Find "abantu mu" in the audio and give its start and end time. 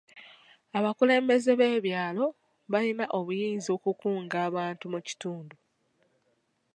4.47-4.99